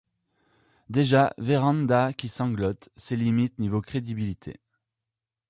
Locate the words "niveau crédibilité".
3.59-4.59